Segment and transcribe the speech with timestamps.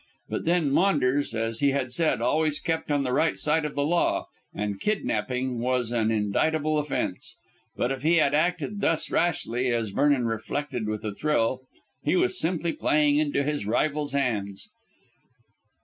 [0.29, 3.83] But then Maunders as he had said always kept on the right side of the
[3.83, 7.35] law, and kidnapping was an indictable offence.
[7.75, 11.61] But if he had acted thus rashly, as Vernon reflected with a thrill,
[12.03, 14.71] he was simply playing into his rival's hands.